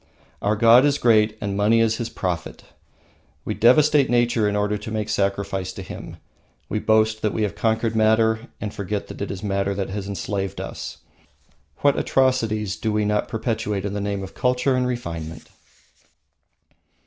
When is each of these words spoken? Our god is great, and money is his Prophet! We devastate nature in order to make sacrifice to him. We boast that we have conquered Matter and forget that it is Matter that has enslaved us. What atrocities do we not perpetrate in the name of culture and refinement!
Our 0.41 0.55
god 0.55 0.83
is 0.83 0.97
great, 0.97 1.37
and 1.39 1.55
money 1.55 1.79
is 1.79 1.97
his 1.97 2.09
Prophet! 2.09 2.63
We 3.45 3.53
devastate 3.53 4.09
nature 4.09 4.49
in 4.49 4.55
order 4.55 4.75
to 4.75 4.89
make 4.89 5.09
sacrifice 5.09 5.71
to 5.73 5.83
him. 5.83 6.17
We 6.69 6.79
boast 6.79 7.21
that 7.21 7.33
we 7.35 7.43
have 7.43 7.53
conquered 7.53 7.95
Matter 7.95 8.47
and 8.59 8.73
forget 8.73 9.09
that 9.09 9.21
it 9.21 9.29
is 9.29 9.43
Matter 9.43 9.75
that 9.75 9.89
has 9.89 10.07
enslaved 10.07 10.59
us. 10.59 10.97
What 11.81 11.99
atrocities 11.99 12.77
do 12.77 12.91
we 12.91 13.05
not 13.05 13.27
perpetrate 13.27 13.85
in 13.85 13.93
the 13.93 14.01
name 14.01 14.23
of 14.23 14.33
culture 14.33 14.75
and 14.75 14.87
refinement! 14.87 15.49